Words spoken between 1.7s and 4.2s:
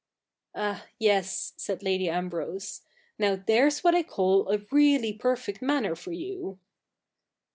Lady Ambrose. 'Now, there's what I